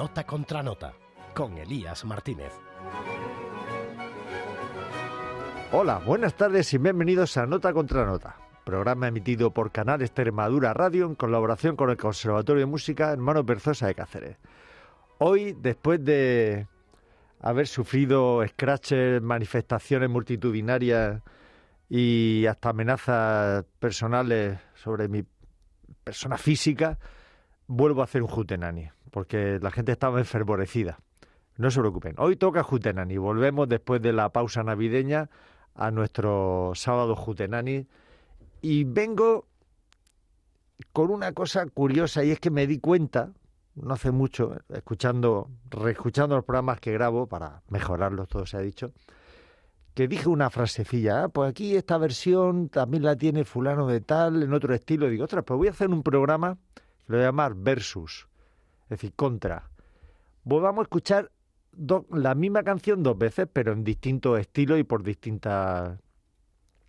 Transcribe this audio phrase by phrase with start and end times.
[0.00, 0.94] Nota contra Nota,
[1.34, 2.54] con Elías Martínez.
[5.72, 8.34] Hola, buenas tardes y bienvenidos a Nota contra Nota,
[8.64, 13.88] programa emitido por Canal Extremadura Radio en colaboración con el Conservatorio de Música Hermano Berzosa
[13.88, 14.38] de Cáceres.
[15.18, 16.66] Hoy, después de
[17.42, 21.20] haber sufrido scratches, manifestaciones multitudinarias
[21.90, 25.26] y hasta amenazas personales sobre mi
[26.02, 26.98] persona física,
[27.66, 30.98] vuelvo a hacer un Jutenani, porque la gente estaba enfervorecida.
[31.56, 35.28] No se preocupen, hoy toca Jutenani, volvemos después de la pausa navideña
[35.74, 37.86] a nuestro sábado Jutenani.
[38.62, 39.46] Y vengo
[40.92, 43.32] con una cosa curiosa y es que me di cuenta,
[43.74, 48.92] no hace mucho, escuchando, reescuchando los programas que grabo para mejorarlos, todo se ha dicho,
[49.94, 54.42] que dije una frasecilla, ah, pues aquí esta versión también la tiene fulano de tal,
[54.42, 56.56] en otro estilo, digo, ostras, pues voy a hacer un programa
[57.10, 58.28] lo voy a llamar versus,
[58.90, 59.70] es decir, contra.
[60.42, 61.30] Volvamos a escuchar
[62.10, 65.96] la misma canción dos veces, pero en distintos estilos y por distintas,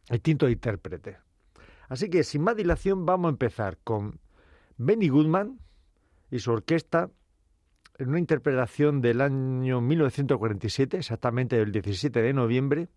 [0.10, 1.18] distintos intérpretes.
[1.90, 4.20] Así que sin más dilación vamos a empezar con
[4.78, 5.60] Benny Goodman
[6.32, 7.12] y su orquesta
[8.00, 12.88] en una interpretación del año 1947, exactamente el 17 de noviembre,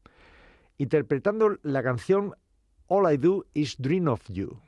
[0.78, 2.34] interpretando la canción
[2.86, 4.58] All I Do Is Dream of You.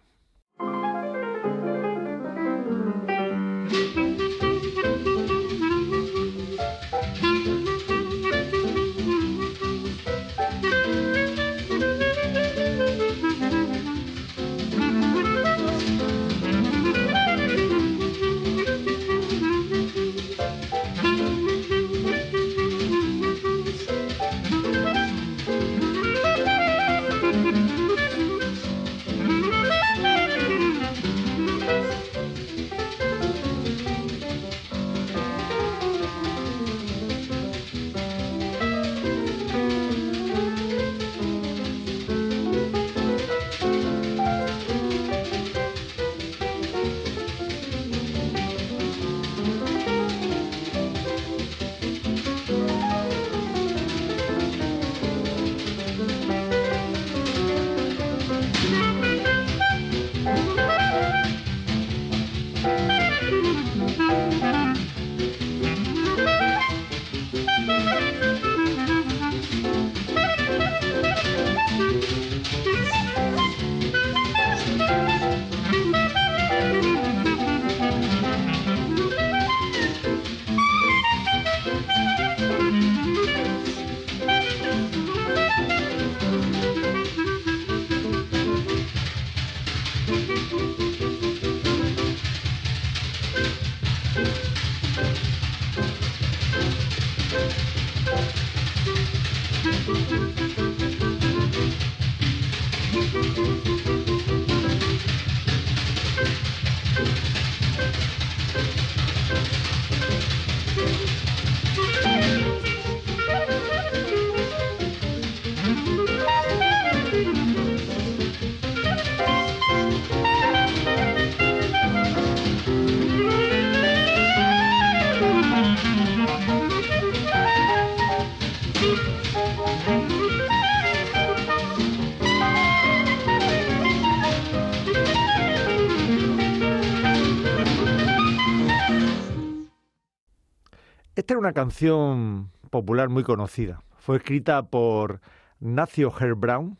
[141.26, 143.82] Esta era una canción popular muy conocida.
[143.98, 145.20] Fue escrita por
[145.59, 146.78] Nacio Herb Brown,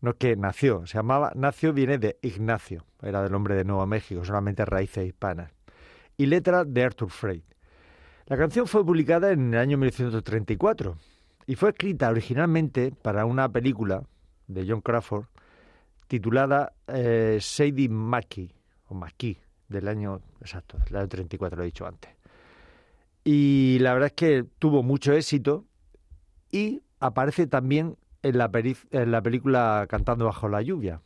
[0.00, 4.24] no que nació, se llamaba Nacio viene de Ignacio, era del hombre de Nueva México,
[4.24, 5.52] solamente raíces hispanas,
[6.16, 7.44] y letra de Arthur Frey.
[8.24, 10.96] La canción fue publicada en el año 1934
[11.44, 14.02] y fue escrita originalmente para una película
[14.46, 15.26] de John Crawford
[16.06, 18.50] titulada eh, Sadie Mackey,
[18.86, 19.38] o Mackey,
[19.68, 22.17] del año exacto, del año 34, lo he dicho antes.
[23.30, 25.66] Y la verdad es que tuvo mucho éxito
[26.50, 28.50] y aparece también en la,
[28.90, 31.02] en la película Cantando bajo la lluvia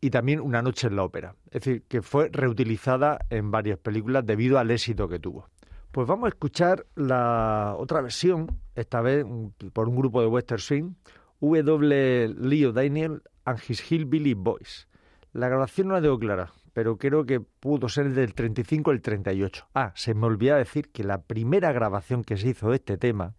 [0.00, 1.36] y también Una noche en la ópera.
[1.52, 5.48] Es decir, que fue reutilizada en varias películas debido al éxito que tuvo.
[5.92, 9.24] Pues vamos a escuchar la otra versión, esta vez
[9.72, 10.94] por un grupo de Western Swing,
[11.40, 12.34] W.
[12.36, 14.88] Leo Daniel and His Hillbilly Boys.
[15.32, 19.68] La grabación no la tengo clara, pero creo que pudo ser del 35 al 38.
[19.74, 23.34] Ah, se me olvidaba decir que la primera grabación que se hizo de este tema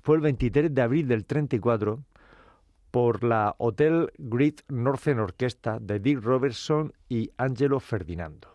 [0.00, 2.04] fue el 23 de abril del 34
[2.90, 8.53] por la Hotel Great Northern Orchestra de Dick Robertson y Angelo Ferdinando.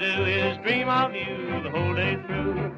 [0.00, 2.72] Do is dream of you the whole day through.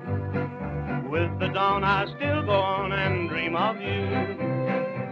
[1.08, 4.02] With the dawn, I still go on and dream of you.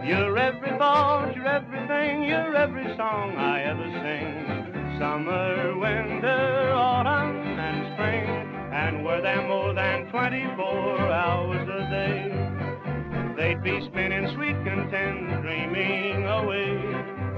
[0.05, 4.99] You're every thought, you're everything, you're every song I ever sing.
[4.99, 8.27] Summer, winter, autumn, and spring.
[8.73, 13.35] And were there more than 24 hours a day?
[13.37, 16.75] They'd be spinning sweet content, dreaming away.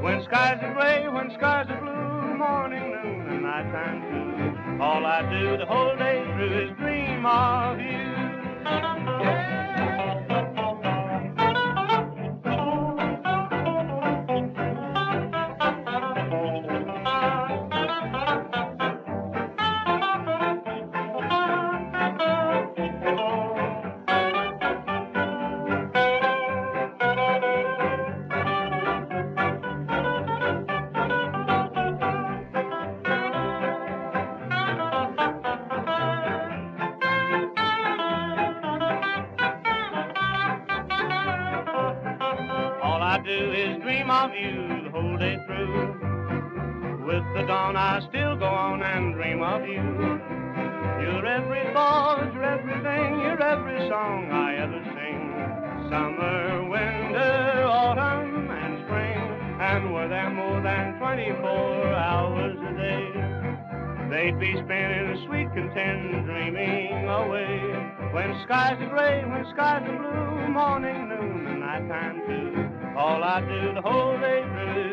[0.01, 4.62] When skies are gray, when skies are blue, morning, noon, and nighttime too.
[4.81, 9.52] All I do the whole day through is dream of you.
[45.13, 47.05] Whole day through.
[47.05, 49.83] With the dawn, I still go on and dream of you.
[51.01, 55.89] You're every thought, you're everything, you're every song I ever sing.
[55.89, 59.19] Summer, winter, autumn, and spring.
[59.61, 63.09] And were there more than 24 hours a day?
[64.09, 67.59] They'd be spinning sweet content, dreaming away.
[68.13, 72.97] When skies are gray, when skies are blue, morning, noon, and nighttime too.
[72.97, 74.92] All I do the whole day through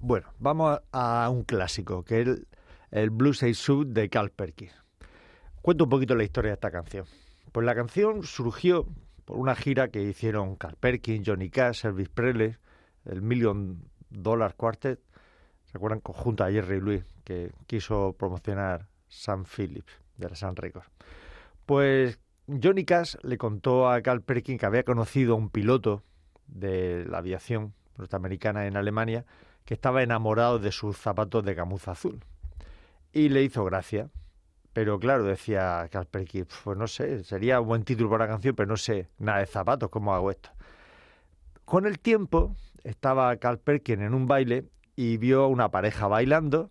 [0.00, 2.48] Bueno, vamos a, un clásico, que es el,
[2.90, 4.72] el Blues Age Suit de Carl Perkins.
[5.62, 7.06] Cuento un poquito la historia de esta canción.
[7.52, 8.86] Pues la canción surgió
[9.24, 12.56] por una gira que hicieron Carl Perkins, Johnny Cash, Elvis Presley,
[13.04, 15.00] el Million Dollar Quartet,
[15.64, 16.00] ¿se acuerdan?
[16.00, 20.88] Conjunto a Jerry Louis, que quiso promocionar Sam Phillips, de la Sun Records.
[21.64, 26.02] Pues Johnny Cash le contó a Carl Perkins que había conocido a un piloto
[26.46, 29.24] de la aviación norteamericana en Alemania
[29.64, 32.20] que estaba enamorado de sus zapatos de gamuza azul.
[33.12, 34.10] Y le hizo gracia.
[34.72, 38.54] Pero claro, decía Carl Perkins, pues no sé, sería un buen título para la canción,
[38.54, 40.50] pero no sé nada de zapatos, ¿cómo hago esto?
[41.64, 42.54] Con el tiempo
[42.84, 46.70] estaba Carl Perkins en un baile y vio a una pareja bailando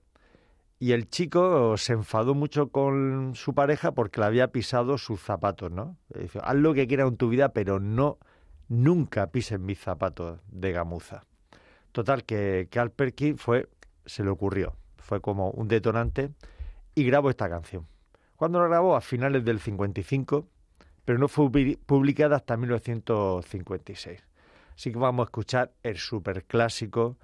[0.79, 5.71] y el chico se enfadó mucho con su pareja porque le había pisado sus zapatos,
[5.71, 5.97] ¿no?
[6.43, 8.17] Haz lo que quieras en tu vida, pero no,
[8.67, 11.23] nunca pises mis zapatos de gamuza.
[11.91, 13.69] Total, que Carl Perkins fue,
[14.05, 16.31] se le ocurrió, fue como un detonante
[16.93, 17.87] y grabó esta canción.
[18.35, 18.97] Cuando la grabó?
[18.97, 20.45] A finales del 55,
[21.05, 24.21] pero no fue publi- publicada hasta 1956.
[24.75, 27.15] Así que vamos a escuchar el superclásico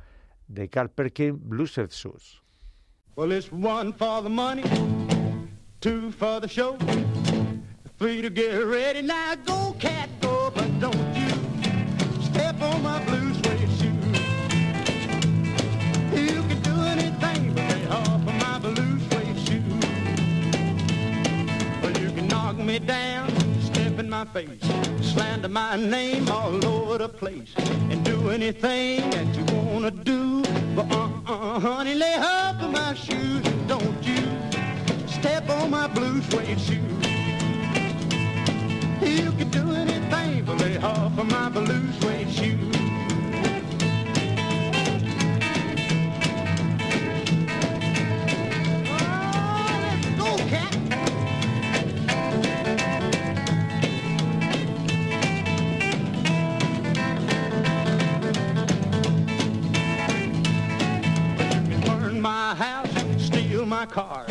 [0.48, 2.41] de Carl Perkins, Blues Shoes.
[3.18, 4.63] Well, it's one for the money,
[5.82, 6.77] two for the show,
[8.00, 9.01] three to get ready.
[9.01, 11.30] Now go, cat, go, but don't you
[12.24, 13.91] step on my blue suede shoe.
[16.18, 19.62] You can do anything but lay off of my blue suede shoe.
[21.84, 23.30] Well, you can knock me down,
[23.62, 24.62] step in my face,
[25.01, 30.21] slander my name all over the place, and do anything that you wanna do.
[31.32, 34.22] Uh-uh, honey, lay off of my shoes, don't you
[35.08, 36.76] step on my blue suede shoe.
[39.02, 42.81] You can do anything but lay off of my blue suede shoe.
[63.72, 64.25] My car,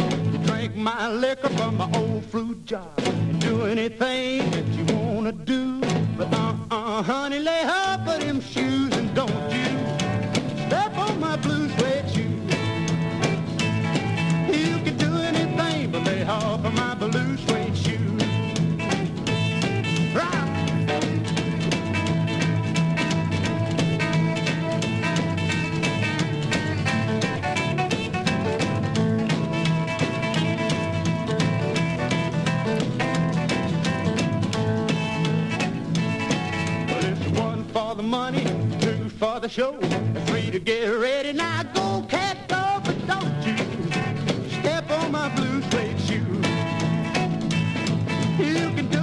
[0.44, 5.80] drink my liquor from my old fruit jar, and do anything that you wanna do.
[6.18, 9.68] But uh-uh, honey, lay off of them shoes and don't you
[10.66, 11.99] step on my blue suede
[38.00, 38.44] the money,
[38.80, 41.34] two for the show, and three to get ready.
[41.34, 43.58] Now go, cat, go, but don't you
[44.60, 46.24] step on my blue suede shoe.
[48.42, 48.99] You can do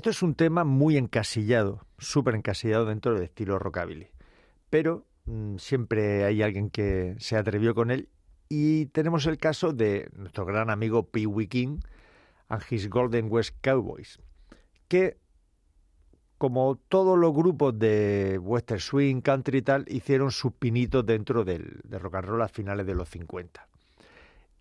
[0.00, 4.08] Esto es un tema muy encasillado, súper encasillado dentro del estilo rockabilly.
[4.70, 8.08] Pero mm, siempre hay alguien que se atrevió con él
[8.48, 11.80] y tenemos el caso de nuestro gran amigo Pee Wee King
[12.48, 14.18] and his Golden West Cowboys,
[14.88, 15.18] que
[16.38, 21.78] como todos los grupos de western swing, country y tal, hicieron sus pinitos dentro del,
[21.84, 23.68] del rock and roll a finales de los 50.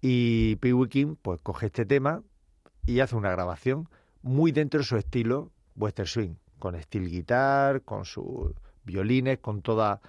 [0.02, 2.24] Y Pee Wee King pues coge este tema
[2.86, 3.88] y hace una grabación
[4.22, 10.02] muy dentro de su estilo western swing, con steel guitar, con sus violines, con toda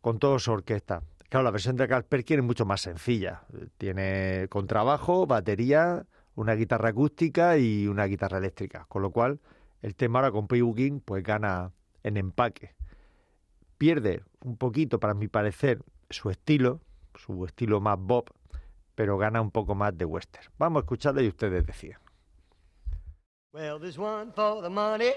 [0.00, 1.02] con toda su orquesta.
[1.30, 3.42] Claro, la versión de Carl Perkins es mucho más sencilla.
[3.78, 9.40] Tiene contrabajo, batería, una guitarra acústica y una guitarra eléctrica, con lo cual
[9.82, 11.72] el tema ahora con Pee Wee King pues gana
[12.02, 12.74] en empaque.
[13.78, 16.80] Pierde un poquito, para mi parecer, su estilo,
[17.14, 18.26] su estilo más bob,
[18.94, 20.46] pero gana un poco más de western.
[20.58, 22.03] Vamos a escucharla y ustedes decían.
[23.54, 25.12] Well, there's one for the money,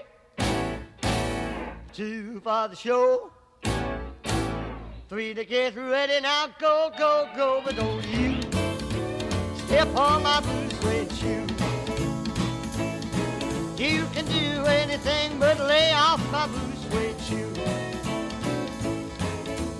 [1.92, 3.32] two for the show,
[5.08, 6.20] three to get ready.
[6.20, 8.40] Now go, go, go, but don't you
[9.66, 11.46] step on my blue suede shoe.
[13.76, 17.52] You can do anything but lay off my blue suede shoe.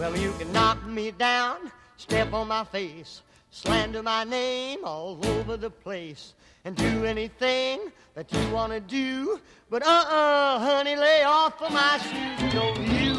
[0.01, 3.23] Well, you can knock me down, step on my face,
[3.53, 6.35] slander my name all over the place,
[6.65, 7.81] and do anything
[8.15, 9.41] that you want to do.
[9.71, 12.53] But uh-uh, honey, lay off of my shoes.
[12.53, 13.15] Don't you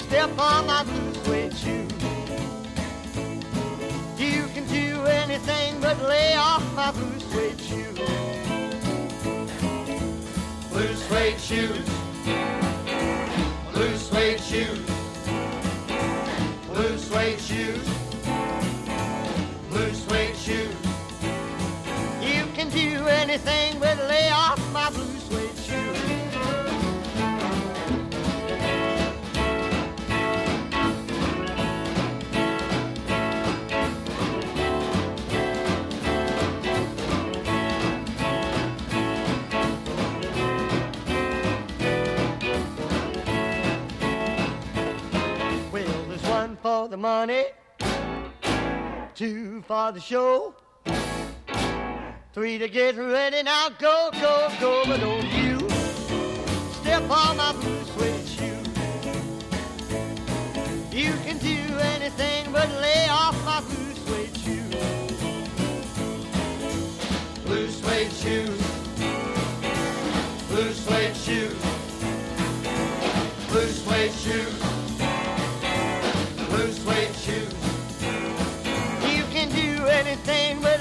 [0.00, 1.86] step on my blue suede shoe.
[4.18, 7.92] You can do anything but lay off my blue suede shoe.
[10.70, 11.88] Blue suede shoes.
[13.72, 14.86] Blue suede shoes.
[16.72, 17.95] Blue suede shoes.
[22.76, 25.96] Do anything but lay off my blue suede shoes.
[45.72, 47.44] Well, there's one for the money,
[49.14, 50.54] two for the show,
[52.36, 53.42] three to get ready.
[53.42, 55.58] Now go, go, go, but don't you
[56.82, 58.60] step on my blue suede shoe.
[60.94, 61.56] You can do
[61.94, 64.68] anything but lay off my blue suede shoe.
[67.46, 68.60] Blue suede shoes.
[70.50, 71.56] Blue suede shoes.
[73.48, 74.58] Blue suede shoes.
[76.50, 77.54] Blue suede shoes.
[79.16, 80.75] You can do anything but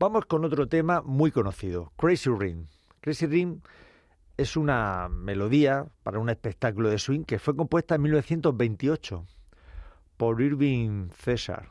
[0.00, 2.64] Vamos con otro tema muy conocido, Crazy Ring.
[3.02, 3.60] Crazy Ring
[4.38, 9.26] es una melodía para un espectáculo de swing que fue compuesta en 1928
[10.16, 11.68] por Irving César,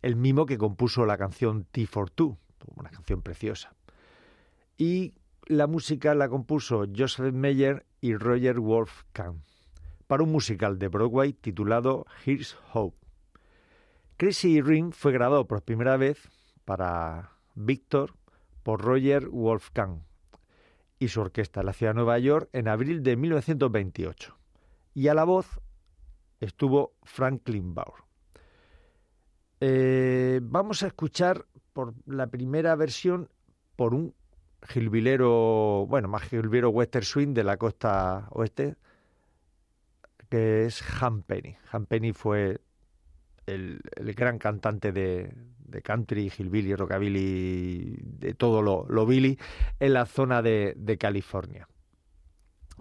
[0.00, 2.38] el mismo que compuso la canción T for Two,
[2.76, 3.74] una canción preciosa.
[4.78, 5.14] Y
[5.46, 9.40] la música la compuso Joseph Meyer y Roger Wolfgang
[10.06, 12.96] para un musical de Broadway titulado Here's Hope.
[14.18, 16.28] Crazy Ring fue grabado por primera vez
[16.64, 18.14] para Victor
[18.62, 20.02] por Roger Wolfgang
[20.98, 24.36] y su orquesta en la ciudad de Nueva York en abril de 1928.
[24.94, 25.60] Y a la voz
[26.40, 28.04] estuvo Franklin Baur.
[29.60, 33.28] Eh, vamos a escuchar por la primera versión
[33.74, 34.14] por un
[34.62, 38.76] gilbilero, bueno, más gilbilero western swing de la costa oeste,
[40.28, 41.56] que es Han Penny.
[41.72, 42.60] Han Penny fue
[43.46, 45.34] el, el gran cantante de,
[45.68, 49.38] de country, hillbilly, rockabilly, de todo lo, lo billy
[49.80, 51.68] en la zona de, de California.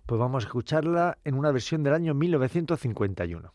[0.05, 3.53] Pues vamos a escucharla en una versión del año 1951.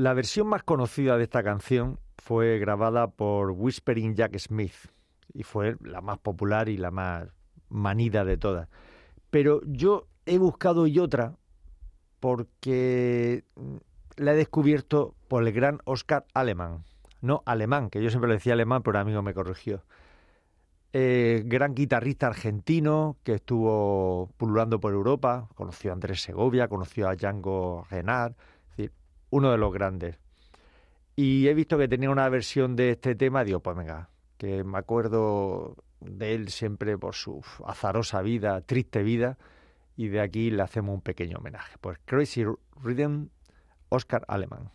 [0.00, 4.72] La versión más conocida de esta canción fue grabada por Whispering Jack Smith
[5.34, 7.28] y fue la más popular y la más
[7.68, 8.70] manida de todas.
[9.28, 11.36] Pero yo he buscado y otra
[12.18, 13.44] porque
[14.16, 16.84] la he descubierto por el gran Oscar Alemán.
[17.20, 19.82] No alemán, que yo siempre le decía alemán, pero un amigo me corrigió.
[20.94, 27.16] Eh, gran guitarrista argentino que estuvo pululando por Europa, conoció a Andrés Segovia, conoció a
[27.16, 28.32] Django Renard,
[29.30, 30.18] uno de los grandes.
[31.16, 34.78] Y he visto que tenía una versión de este tema, digo, pues venga, que me
[34.78, 39.38] acuerdo de él siempre por su azarosa vida, triste vida,
[39.96, 41.76] y de aquí le hacemos un pequeño homenaje.
[41.80, 42.44] Pues Crazy
[42.82, 43.28] Rhythm,
[43.90, 44.70] Oscar Alemán.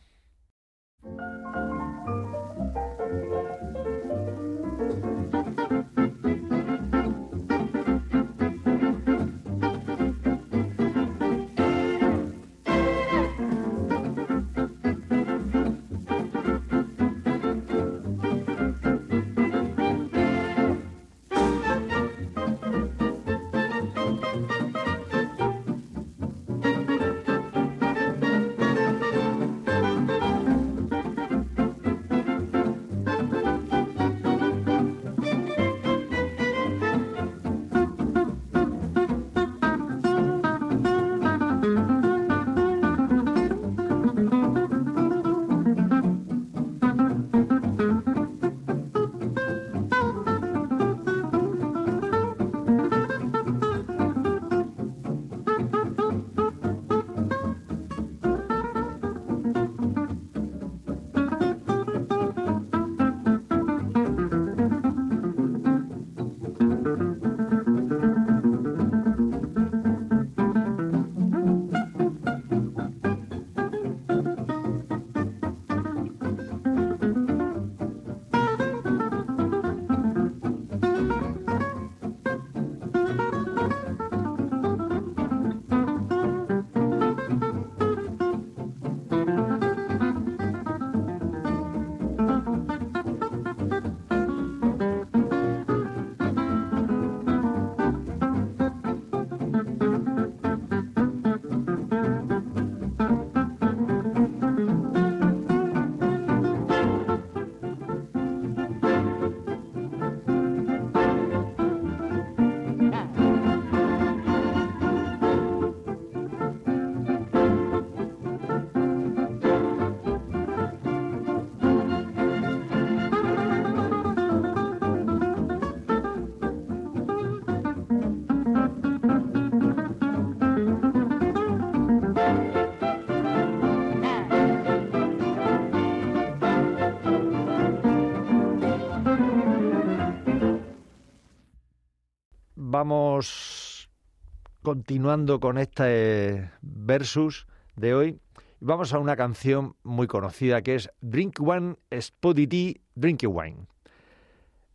[144.62, 148.20] Continuando con este versus de hoy.
[148.60, 153.68] Vamos a una canción muy conocida que es Drink One Spotty Drinking Wine.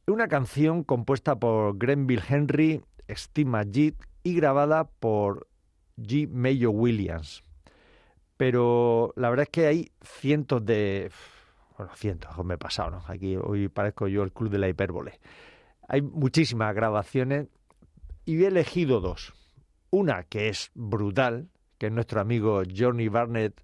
[0.06, 3.94] Una canción compuesta por Grenville Henry, Steve Majid
[4.24, 5.46] y grabada por
[5.96, 6.28] G.
[6.28, 7.44] Mayo Williams.
[8.36, 11.12] Pero la verdad es que hay cientos de...
[11.76, 13.02] Bueno, cientos, me he pasado, ¿no?
[13.06, 15.20] Aquí hoy parezco yo el club de la hipérbole.
[15.88, 17.48] Hay muchísimas grabaciones
[18.30, 19.34] y he elegido dos.
[19.90, 23.60] Una que es brutal, que es nuestro amigo Johnny Barnett,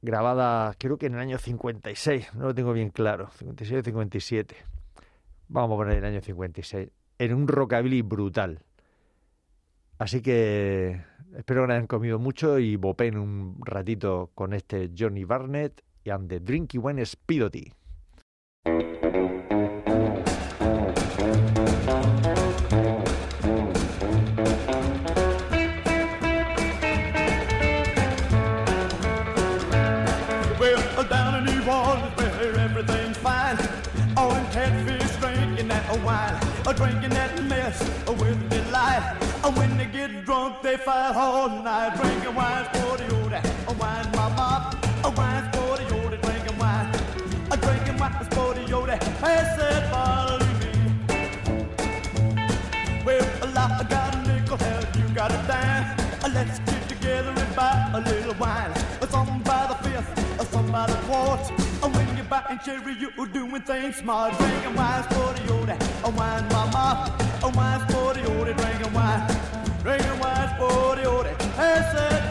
[0.00, 4.56] grabada creo que en el año 56, no lo tengo bien claro, 56 o 57.
[5.48, 8.60] Vamos a poner el año 56, en un rockabilly brutal.
[9.98, 11.02] Así que
[11.36, 16.30] espero que hayan comido mucho y bopen un ratito con este Johnny Barnett y and
[16.30, 17.70] the Drinky Wine Speedody.
[36.76, 39.16] Drinking that mess with delight.
[39.44, 41.96] And when they get drunk, they fight all night.
[42.00, 44.70] Drinking wine, sporty, oh, wine, mama.
[45.16, 46.94] Wine, sporty, oh, drinking wine.
[47.50, 50.72] a Drinking wine, sporty, oh, pass that bottle to me.
[53.04, 53.24] Well,
[53.56, 55.96] I got a nickel, hell, you got a dime.
[56.24, 58.72] Uh, let's get together and buy a little wine.
[59.00, 61.63] Uh, some by the fifth, uh, some by the quart
[62.50, 64.36] and Cherry, you were doing things smart.
[64.36, 69.26] Drinking wine, for the sportione, a wine, mama, a wine, sportione, drinking wine,
[69.82, 71.40] drinking wine, sportione.
[71.56, 72.23] Hey, said.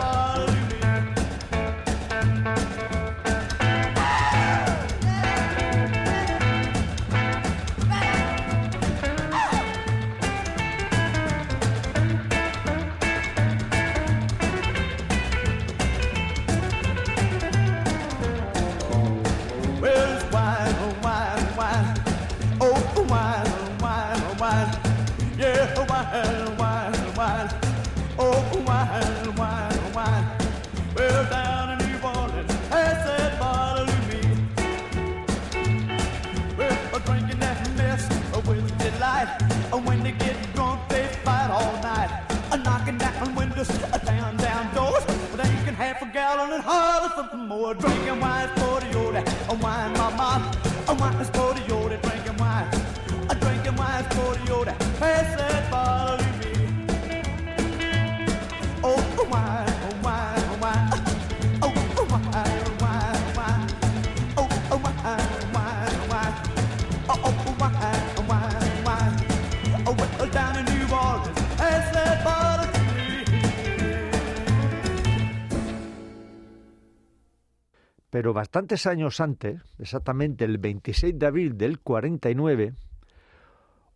[78.13, 82.75] Pero bastantes años antes, exactamente el 26 de abril del 49,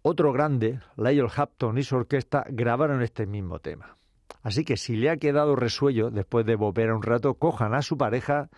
[0.02, 3.96] otro grande, Lyle Hampton y su orquesta, grabaron este mismo tema.
[4.42, 7.84] Así que si le ha quedado resuello, después de volver a un rato, cojan a
[7.84, 8.50] su pareja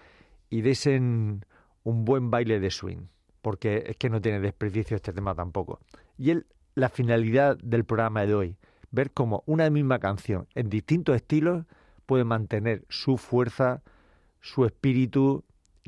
[0.50, 1.44] y desen
[1.84, 3.08] un buen baile de swing,
[3.42, 5.82] porque es que no tiene desperdicio este tema tampoco.
[6.18, 8.58] Y el, la finalidad del programa de hoy,
[8.92, 11.66] ver cómo una misma canción en distintos estilos
[12.06, 13.84] puede mantener su fuerza,
[14.40, 15.44] su espíritu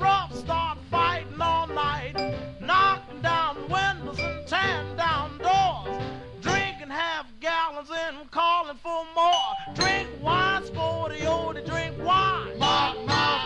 [0.00, 2.14] rough start fighting all night,
[2.60, 6.02] knocking down windows and tearing down doors,
[6.40, 9.74] drinking half gallons and calling for more.
[9.74, 12.58] Drink wine, sporty, oldie, drink wine.
[12.58, 13.39] Knock, knock.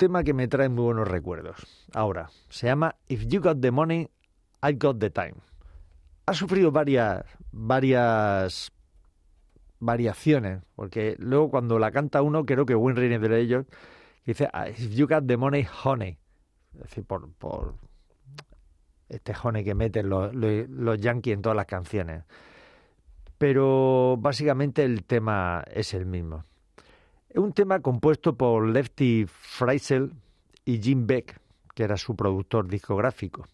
[0.00, 1.86] tema que me trae muy buenos recuerdos.
[1.92, 4.08] Ahora, se llama If You Got the Money,
[4.62, 5.34] I Got the Time.
[6.24, 8.72] Ha sufrido varias, varias
[9.78, 13.66] variaciones, porque luego cuando la canta uno, creo que Winry es de ellos,
[14.24, 16.18] dice, ah, If You Got the Money, Honey.
[16.76, 17.74] Es decir, por,
[19.10, 22.24] este honey que meten los, los, los yankees en todas las canciones.
[23.36, 26.44] Pero básicamente el tema es el mismo.
[27.30, 30.12] Es un tema compuesto por Lefty Friesel
[30.64, 31.38] y Jim Beck,
[31.76, 33.46] que era su productor discográfico.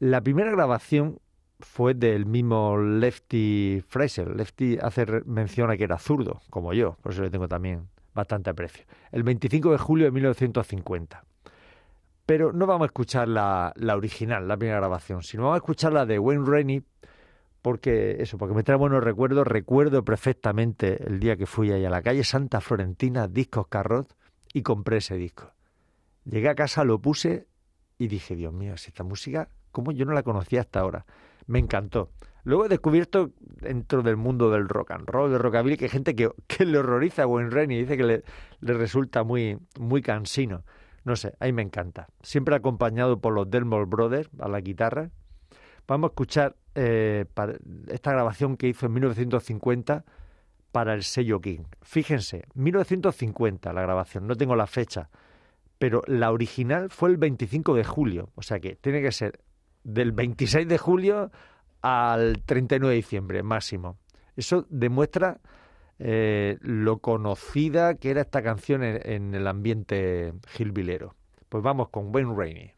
[0.00, 1.20] La primera grabación
[1.60, 4.34] fue del mismo Lefty Fraser.
[4.34, 8.50] Lefty hace mención a que era zurdo, como yo, por eso le tengo también bastante
[8.50, 8.84] aprecio.
[9.12, 11.24] El 25 de julio de 1950.
[12.26, 15.92] Pero no vamos a escuchar la, la original, la primera grabación, sino vamos a escuchar
[15.92, 16.82] la de Wayne Rainey,
[17.68, 19.46] porque eso, porque me trae buenos recuerdos.
[19.46, 24.16] Recuerdo perfectamente el día que fui ahí a la calle Santa Florentina, Discos Carrot,
[24.54, 25.52] y compré ese disco.
[26.24, 27.46] Llegué a casa, lo puse
[27.98, 31.04] y dije, Dios mío, si esta música, ¿cómo yo no la conocía hasta ahora?
[31.46, 32.10] Me encantó.
[32.42, 36.16] Luego he descubierto dentro del mundo del rock and roll, del rockabilly, que hay gente
[36.16, 38.22] que, que le horroriza a Wayne Rainey y dice que le,
[38.60, 40.64] le resulta muy, muy cansino.
[41.04, 42.08] No sé, ahí me encanta.
[42.22, 45.10] Siempre acompañado por los Delmore Brothers a la guitarra.
[45.88, 47.24] Vamos a escuchar eh,
[47.88, 50.04] esta grabación que hizo en 1950
[50.70, 51.64] para el sello King.
[51.80, 55.08] Fíjense, 1950 la grabación, no tengo la fecha,
[55.78, 59.40] pero la original fue el 25 de julio, o sea que tiene que ser
[59.82, 61.30] del 26 de julio
[61.80, 63.96] al 39 de diciembre máximo.
[64.36, 65.40] Eso demuestra
[65.98, 71.14] eh, lo conocida que era esta canción en, en el ambiente gilbilero.
[71.48, 72.74] Pues vamos con Wayne Rainey.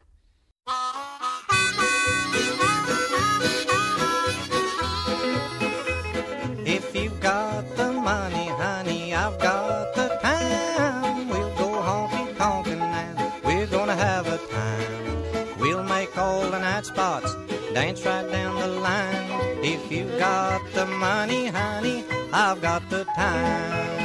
[22.51, 24.00] I've got the time.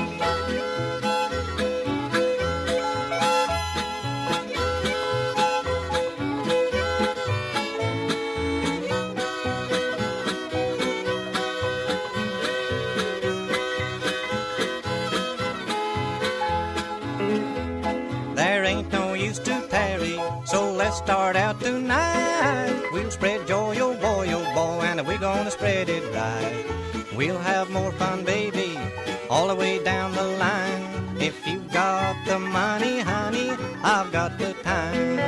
[27.16, 28.78] We'll have more fun, baby,
[29.30, 30.82] all the way down the line.
[31.18, 33.50] If you've got the money, honey,
[33.82, 35.18] I've got the time.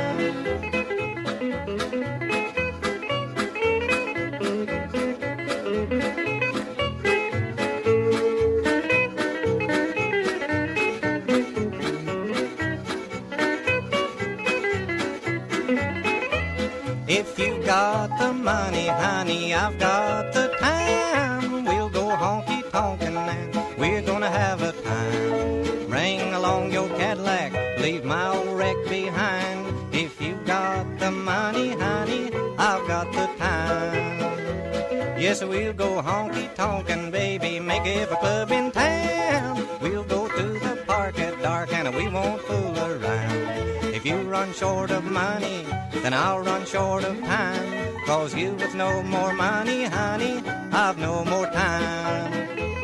[17.07, 21.38] If you got the money, honey, I've got the time.
[23.79, 25.87] We're gonna have a time.
[25.87, 29.65] Bring along your Cadillac, leave my old wreck behind.
[29.93, 32.25] If you've got the money, honey,
[32.57, 34.19] I've got the time.
[35.17, 39.67] Yes, we'll go honky tonkin', baby, make every club in town.
[39.81, 43.37] We'll go to the park at dark and we won't fool around.
[43.97, 45.65] If you run short of money,
[46.03, 47.95] then I'll run short of time.
[48.05, 52.78] Cause you with no more money, honey, I've no more time.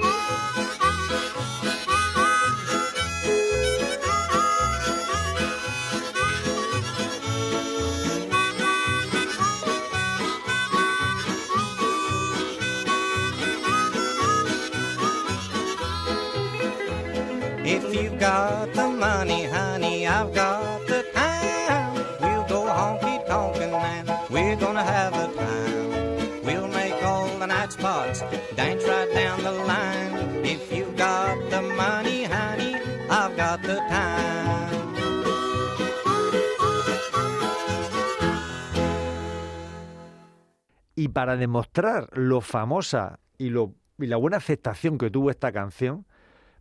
[41.16, 46.06] Para demostrar lo famosa y, lo, y la buena aceptación que tuvo esta canción,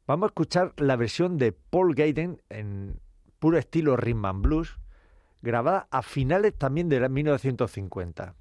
[0.06, 3.00] vamos a escuchar la versión de Paul Gaten en
[3.40, 4.78] puro estilo rhythm and blues,
[5.42, 8.36] grabada a finales también de la 1950.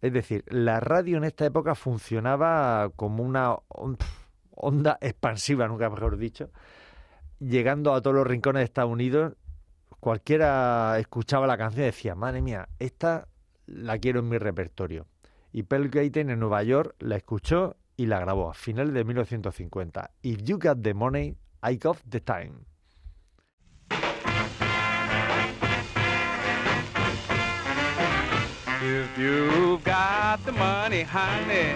[0.00, 3.98] Es decir, la radio en esta época funcionaba como una on-
[4.52, 6.48] onda expansiva, nunca mejor dicho,
[7.40, 9.34] llegando a todos los rincones de Estados Unidos.
[10.00, 13.28] Cualquiera escuchaba la canción y decía, madre mía, esta
[13.66, 15.06] la quiero en mi repertorio.
[15.52, 20.10] Y Paul Gaten en Nueva York la escuchó y la grabó a finales de 1950.
[20.22, 22.64] If you got the money, I got the time.
[28.84, 31.74] If you've got the money, honey,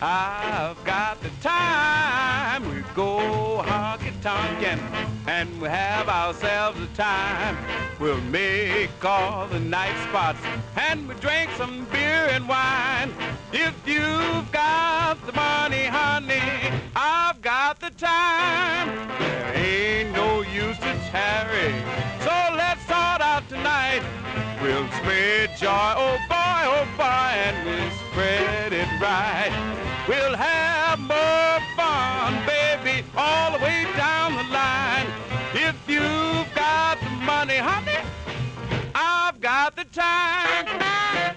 [0.00, 2.64] I've got the time.
[2.68, 4.80] We go honky tonkin'
[5.26, 7.56] and we have ourselves a time.
[7.98, 10.38] We'll make all the night spots
[10.76, 13.12] and we drink some beer and wine.
[13.52, 16.42] If you've got the money, honey,
[16.94, 18.88] I've got the time.
[19.18, 21.72] There ain't no use to tarry.
[22.20, 24.02] So let's start out tonight.
[24.60, 29.52] We'll spread joy, oh boy, oh boy, and we'll spread it right.
[30.08, 34.23] We'll have more fun, baby, all the way down
[37.46, 37.98] money, honey,
[38.94, 41.33] I've got the time.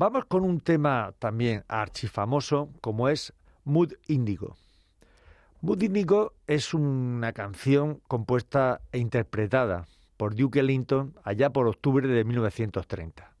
[0.00, 3.32] Vamos con un tema también archifamoso como es
[3.64, 4.56] Mood Índigo.
[5.60, 12.22] Mood Índigo es una canción compuesta e interpretada por Duke Ellington allá por octubre de
[12.22, 13.32] 1930.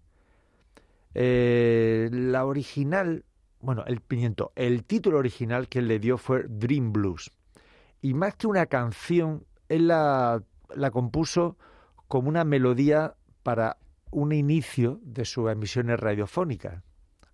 [1.14, 3.24] Eh, la original,
[3.60, 7.30] bueno, el pimiento, el título original que le dio fue Dream Blues.
[8.02, 10.42] Y más que una canción, él la
[10.90, 11.56] compuso
[12.08, 13.76] como una melodía para
[14.10, 16.82] un inicio de sus emisiones radiofónicas.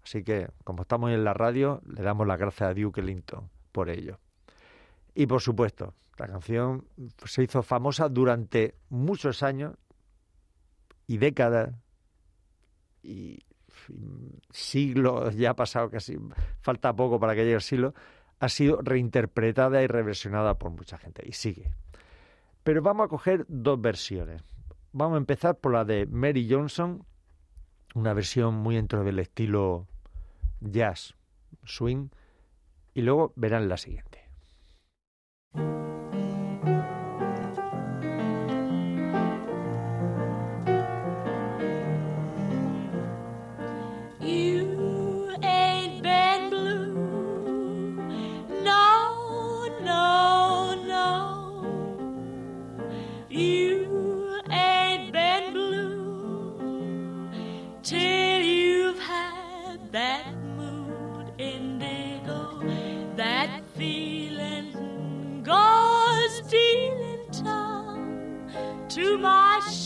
[0.03, 3.89] Así que, como estamos en la radio, le damos las gracias a Duke Ellington por
[3.89, 4.19] ello.
[5.15, 6.87] Y por supuesto, la canción
[7.25, 9.75] se hizo famosa durante muchos años
[11.07, 11.75] y décadas
[13.03, 13.39] y
[14.51, 16.17] siglos, ya ha pasado casi,
[16.61, 17.95] falta poco para que llegue el siglo,
[18.41, 21.71] ha sido reinterpretada y reversionada por mucha gente y sigue.
[22.63, 24.43] Pero vamos a coger dos versiones.
[24.97, 27.05] Vamos a empezar por la de Mary Johnson,
[27.97, 29.89] una versión muy dentro del estilo
[30.61, 31.17] jazz,
[31.65, 32.11] swing,
[32.95, 34.31] y luego verán la siguiente.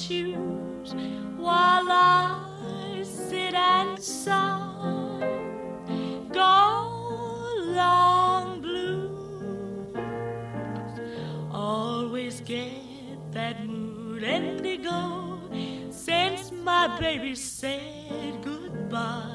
[0.08, 0.94] Shoes
[1.36, 5.20] while I sit and sigh.
[6.32, 9.96] Go long blues,
[11.52, 12.72] always get
[13.32, 15.40] that mood and they go
[15.90, 19.34] since my baby said goodbye.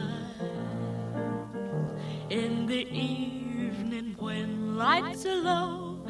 [2.32, 6.04] In the evening when lights are low,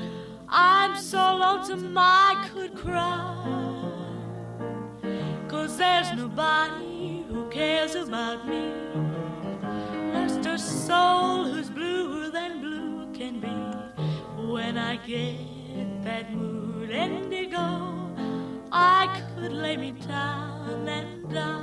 [0.48, 3.73] I'm so lonesome I could cry.
[5.54, 8.72] Cause there's nobody who cares about me.
[10.42, 14.52] Just a soul who's bluer than blue can be.
[14.52, 17.68] When I get that mood indigo,
[18.72, 21.63] I could lay me down and die.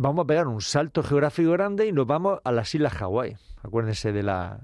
[0.00, 3.36] Vamos a pegar un salto geográfico grande y nos vamos a las Islas Hawái.
[3.62, 4.60] Acuérdense de la,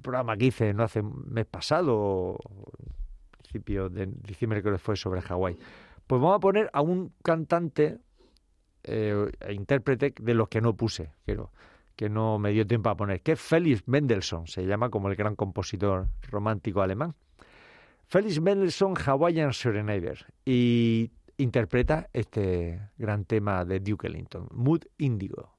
[0.00, 2.38] programa que hice no hace mes pasado,
[3.32, 5.58] principio de diciembre creo que fue sobre Hawái.
[6.06, 7.98] Pues vamos a poner a un cantante
[8.84, 11.50] eh, e intérprete de los que no puse, quiero,
[11.96, 15.16] que no me dio tiempo a poner, que es Felix Mendelssohn, se llama como el
[15.16, 17.16] gran compositor romántico alemán.
[18.06, 25.56] Felix Mendelssohn Hawaiian Serenader y interpreta este gran tema de Duke Ellington, Mood Indigo.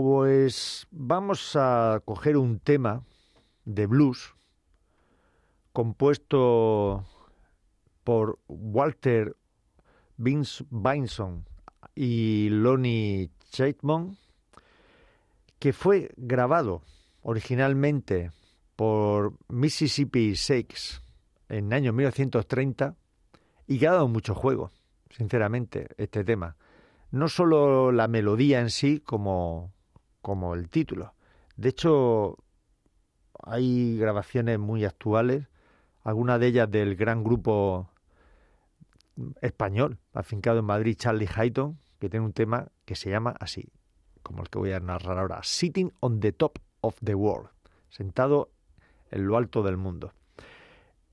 [0.00, 3.02] Pues vamos a coger un tema
[3.64, 4.32] de blues
[5.72, 7.04] compuesto
[8.04, 9.34] por Walter
[10.16, 11.46] Vinson
[11.96, 14.16] y Lonnie Chapman,
[15.58, 16.82] que fue grabado
[17.22, 18.30] originalmente
[18.76, 21.00] por Mississippi Shakes
[21.48, 22.94] en el año 1930
[23.66, 24.70] y que ha dado mucho juego,
[25.10, 26.54] sinceramente, este tema.
[27.10, 29.72] No solo la melodía en sí, como,
[30.22, 31.14] como el título.
[31.56, 32.38] De hecho,
[33.42, 35.46] hay grabaciones muy actuales,
[36.02, 37.90] algunas de ellas del gran grupo
[39.40, 43.68] español, afincado en Madrid, Charlie Hayton, que tiene un tema que se llama así,
[44.22, 47.50] como el que voy a narrar ahora, Sitting on the Top of the World,
[47.88, 48.50] sentado
[49.10, 50.12] en lo alto del mundo.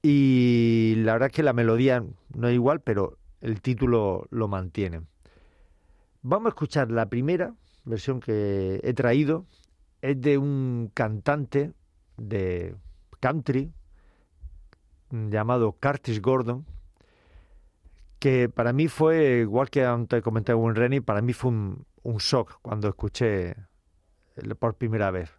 [0.01, 2.03] Y la verdad es que la melodía
[2.35, 5.01] no es igual, pero el título lo mantiene.
[6.21, 9.45] Vamos a escuchar la primera versión que he traído
[10.01, 11.73] es de un cantante
[12.17, 12.75] de
[13.19, 13.71] country
[15.11, 16.65] llamado Curtis Gordon,
[18.19, 21.85] que para mí fue, igual que antes comenté Wayne Rennie, para mí fue un,
[22.17, 23.55] shock cuando escuché
[24.59, 25.31] por primera vez.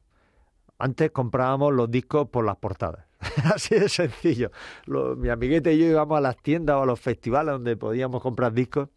[0.78, 3.07] Antes comprábamos los discos por las portadas.
[3.55, 4.51] Así de sencillo.
[4.84, 8.22] Lo- mi amiguete y yo íbamos a las tiendas o a los festivales donde podíamos
[8.22, 8.88] comprar discos.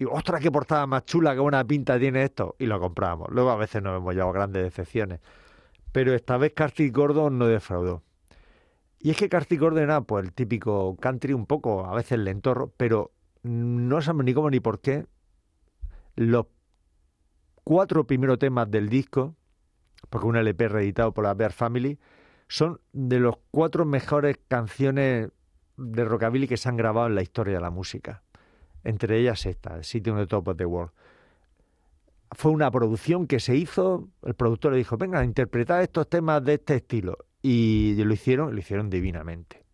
[0.00, 2.56] Y, ostras, qué portada más chula, qué buena pinta tiene esto.
[2.58, 3.28] Y lo comprábamos.
[3.32, 5.20] Luego a veces nos hemos llevado grandes decepciones.
[5.92, 8.02] Pero esta vez Curtis Gordon no defraudó.
[8.98, 12.72] Y es que Curtis Gordon era pues, el típico country, un poco, a veces lentorro,
[12.78, 15.04] pero no sabemos ni cómo ni por qué.
[16.16, 16.46] Los
[17.62, 19.36] cuatro primeros temas del disco,
[20.08, 21.98] porque un LP reeditado por la Bear Family,
[22.48, 25.28] son de los cuatro mejores canciones
[25.76, 28.22] de rockabilly que se han grabado en la historia de la música.
[28.84, 30.92] Entre ellas esta, City on the Top of the World.
[32.32, 36.54] Fue una producción que se hizo, el productor le dijo, venga, interpretad estos temas de
[36.54, 37.18] este estilo.
[37.42, 39.64] Y lo hicieron, lo hicieron divinamente.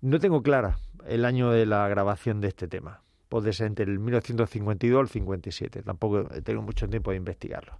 [0.00, 3.02] No tengo clara el año de la grabación de este tema.
[3.28, 5.82] Puede ser entre el 1952 y el 57.
[5.82, 7.78] Tampoco he tenido mucho tiempo de investigarlo.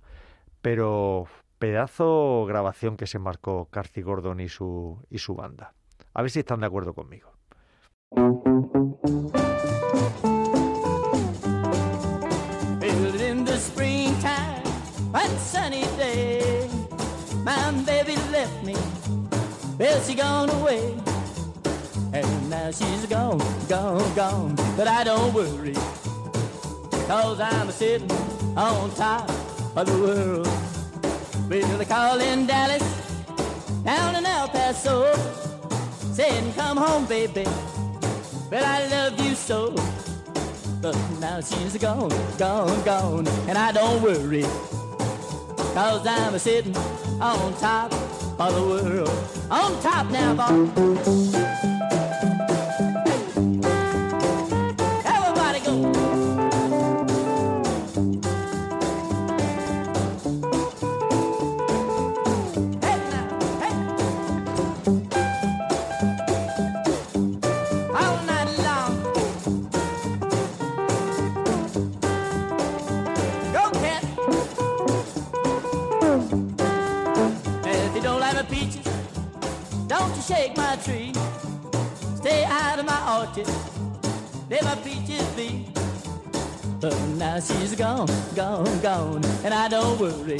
[0.62, 1.26] Pero
[1.58, 5.74] pedazo grabación que se marcó Carthy Gordon y su, y su banda.
[6.14, 7.32] A ver si están de acuerdo conmigo.
[20.06, 20.94] She gone away.
[22.12, 23.38] And now she's gone,
[23.68, 24.54] gone, gone.
[24.76, 25.74] But I don't worry.
[27.06, 28.10] Cause I'm a sitting
[28.56, 29.28] on top
[29.76, 30.46] of the world.
[31.48, 32.82] Well, they call in Dallas,
[33.84, 35.14] down in El Paso.
[36.12, 37.44] Saying, come home, baby.
[38.50, 39.74] But I love you so.
[40.80, 44.42] But now she's gone, gone, gone, and I don't worry.
[45.74, 46.76] Cause I'm a sitting
[47.20, 47.92] on top
[48.48, 49.10] of the world.
[49.50, 51.71] On top now, boy.
[87.46, 90.38] She's gone, gone, gone, and I don't worry.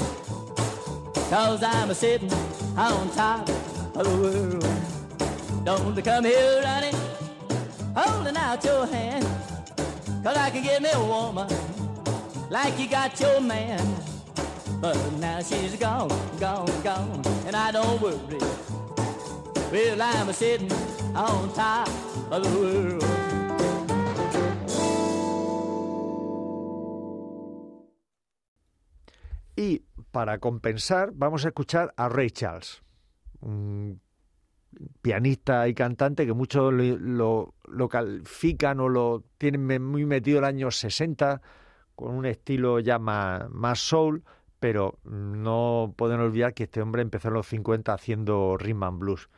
[1.28, 2.32] Cause I'm a sitting
[2.76, 5.64] on top of the world.
[5.64, 6.94] Don't come here running,
[7.96, 9.24] holding out your hand.
[10.22, 11.48] Cause I can get me a woman
[12.50, 13.80] like you got your man.
[14.80, 18.38] But now she's gone, gone, gone, and I don't worry.
[19.72, 20.70] Well, I'm a sitting
[21.14, 21.88] on top
[22.30, 23.21] of the world.
[29.62, 32.82] Y para compensar, vamos a escuchar a Ray Charles,
[33.40, 34.00] un
[35.02, 37.54] pianista y cantante que muchos lo,
[37.88, 41.40] califican o lo tienen muy metido el año 60,
[41.94, 44.24] con un estilo ya más, soul,
[44.58, 49.28] pero no pueden olvidar que este hombre empezó en los 50 haciendo rhythm and blues.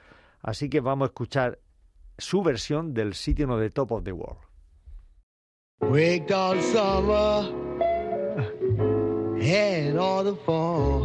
[0.41, 1.59] Así que vamos a escuchar
[2.17, 4.39] su versión del sitio the top of the world.
[9.45, 11.05] And all the fall.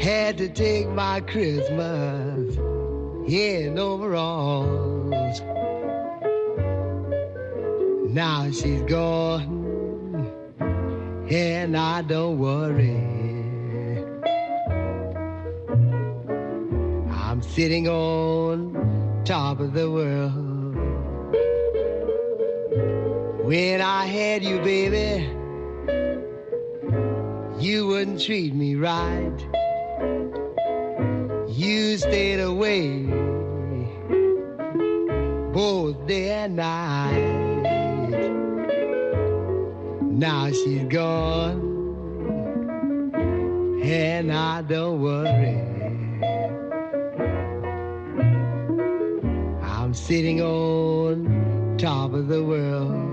[0.00, 2.56] Had to take my Christmas
[3.28, 5.40] in overalls.
[8.14, 9.66] Now she's gone
[11.28, 12.96] and I don't worry.
[17.10, 20.75] I'm sitting on top of the world.
[23.46, 25.24] When I had you, baby,
[27.64, 29.38] you wouldn't treat me right.
[31.46, 33.04] You stayed away
[35.52, 37.36] both day and night.
[40.02, 41.60] Now she's gone,
[43.84, 45.60] and I don't worry.
[49.62, 53.05] I'm sitting on top of the world.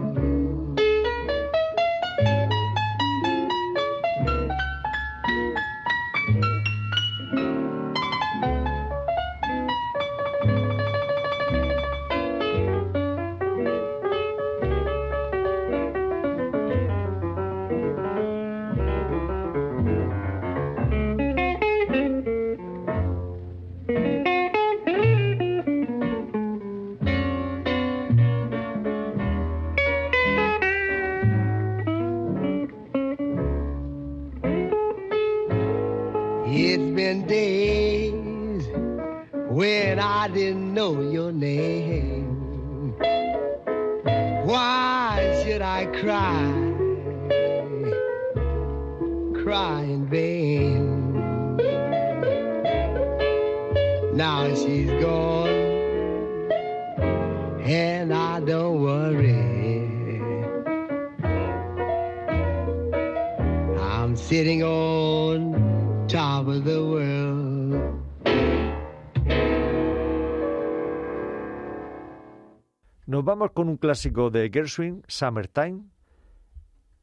[73.84, 75.82] Clásico de Gershwin, Summertime,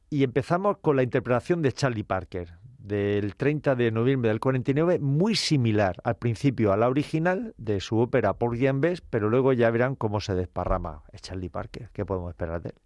[0.08, 5.34] y empezamos con la interpretación de Charlie Parker del 30 de noviembre del 49, muy
[5.34, 9.70] similar al principio a la original de su ópera Porgy and Bess, pero luego ya
[9.70, 11.90] verán cómo se desparrama Charlie Parker.
[11.92, 12.76] ¿Qué podemos esperar de él?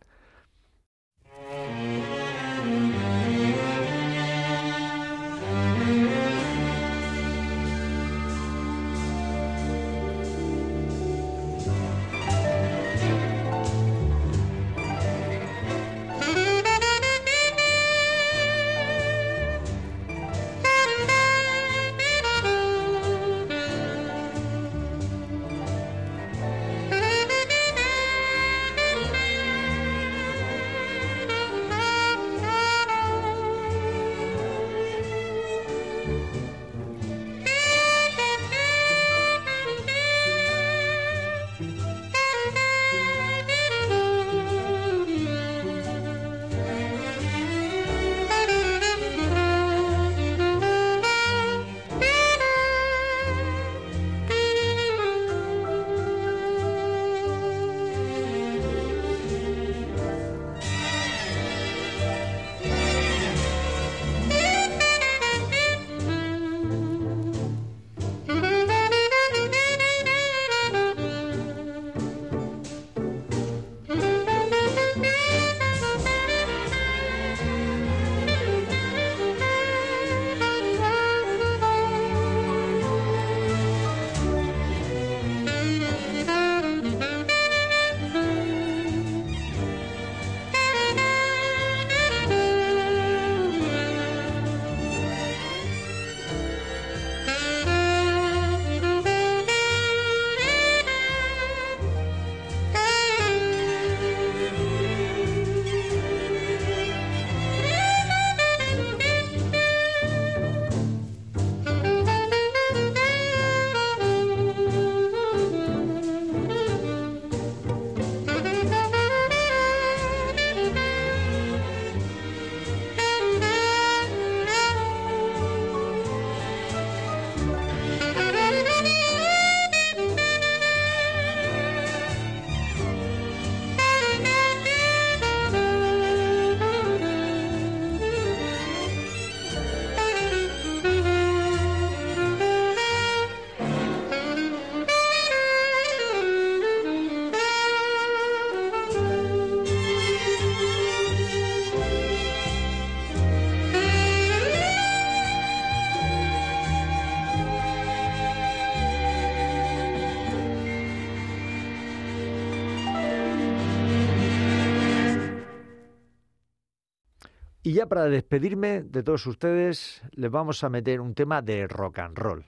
[167.67, 172.01] Y ya para despedirme de todos ustedes, les vamos a meter un tema de rock
[172.01, 172.45] and roll.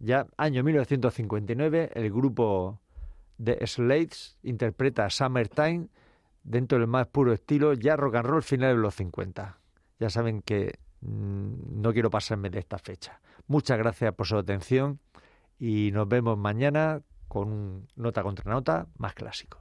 [0.00, 2.80] Ya año 1959, el grupo
[3.40, 5.86] The Slates interpreta Summertime
[6.42, 9.60] dentro del más puro estilo, ya rock and roll final de los 50.
[10.00, 13.20] Ya saben que mm, no quiero pasarme de esta fecha.
[13.46, 14.98] Muchas gracias por su atención
[15.60, 19.60] y nos vemos mañana con un nota contra nota más clásico.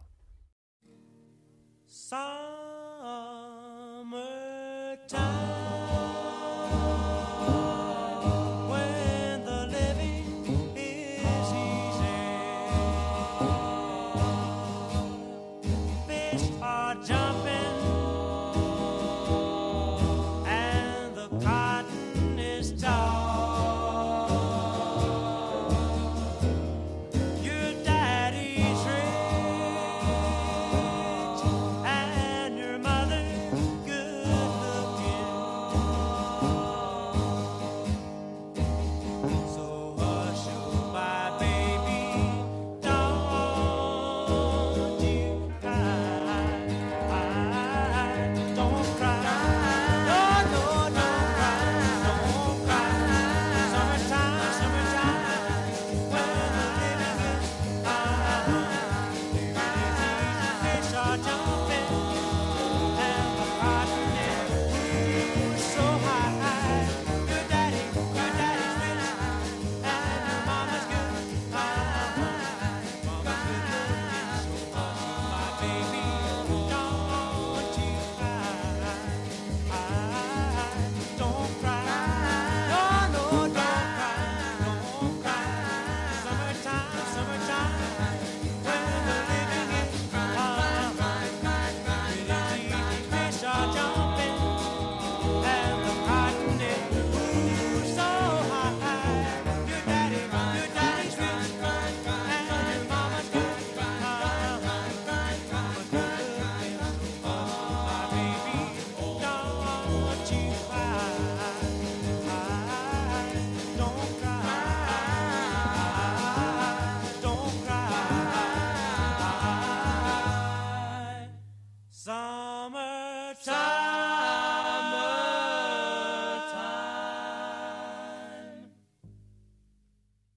[5.07, 5.46] time.